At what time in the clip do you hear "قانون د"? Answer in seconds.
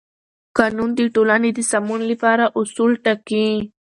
0.57-0.99